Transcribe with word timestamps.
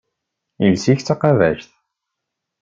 Iles-ik 0.65 0.99
d 1.01 1.05
taqabact. 1.05 1.69